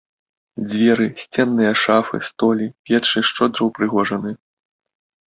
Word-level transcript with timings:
Дзверы, 0.69 1.05
сценныя 1.23 1.73
шафы, 1.81 2.17
столі, 2.29 2.67
печы 2.87 3.19
шчодра 3.31 3.67
ўпрыгожаны. 3.69 4.31